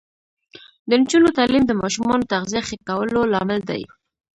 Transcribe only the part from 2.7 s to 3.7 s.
کولو لامل